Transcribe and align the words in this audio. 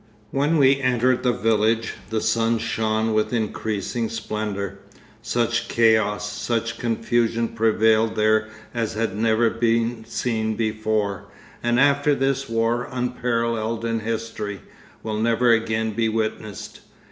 When 0.31 0.57
we 0.57 0.81
entered 0.81 1.21
the 1.21 1.31
village, 1.31 1.93
the 2.09 2.21
sun 2.21 2.57
shone 2.57 3.13
with 3.13 3.31
increasing 3.31 4.09
splendour. 4.09 4.79
Such 5.21 5.67
chaos, 5.67 6.27
such 6.27 6.79
confusion 6.79 7.49
prevailed 7.49 8.15
there 8.15 8.47
as 8.73 8.95
had 8.95 9.15
never 9.15 9.51
been 9.51 10.03
seen 10.05 10.55
before, 10.55 11.25
and 11.61 11.79
after 11.79 12.15
this 12.15 12.49
war, 12.49 12.87
unparalleled 12.91 13.85
in 13.85 13.99
history, 13.99 14.61
will 15.03 15.19
never 15.19 15.51
again 15.51 15.91
be 15.91 16.09
witnessed. 16.09 16.79